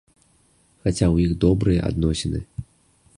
Хаця 0.85 1.05
ў 1.13 1.27
іх 1.27 1.31
добрыя 1.45 1.85
адносіны. 1.91 2.39